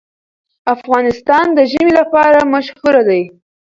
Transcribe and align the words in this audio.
افغانستان 0.75 1.45
د 1.57 1.59
ژمی 1.71 1.91
لپاره 1.99 2.39
مشهور 2.53 2.95
دی. 3.09 3.21